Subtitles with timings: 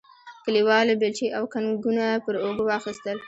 [0.45, 3.17] کلیوالو بیلچې او کنګونه پر اوږو واخیستل.